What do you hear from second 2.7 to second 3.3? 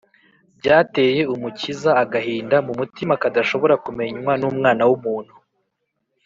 mutima